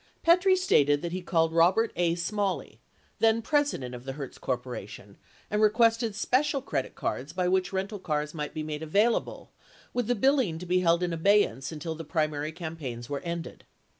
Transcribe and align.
Petrie 0.23 0.55
stated 0.55 1.03
that 1.03 1.11
he 1.11 1.21
called 1.21 1.53
Robert 1.53 1.93
A. 1.95 2.15
Smalley, 2.15 2.79
then 3.19 3.43
president 3.43 3.93
of 3.93 4.03
the 4.03 4.13
Hertz 4.13 4.39
Corp., 4.39 4.65
and 4.65 5.61
requested 5.61 6.15
special 6.15 6.59
credit 6.59 6.95
cards 6.95 7.33
by 7.33 7.47
which 7.47 7.71
rental 7.71 7.99
cars 7.99 8.33
might 8.33 8.55
be 8.55 8.63
made 8.63 8.81
available 8.81 9.51
with 9.93 10.07
the 10.07 10.15
billing 10.15 10.57
to 10.57 10.65
be 10.65 10.79
held 10.79 11.03
in 11.03 11.13
abeyance 11.13 11.71
until 11.71 11.93
the 11.93 12.03
primary 12.03 12.51
campaigns 12.51 13.11
were 13.11 13.19
ended. 13.19 13.63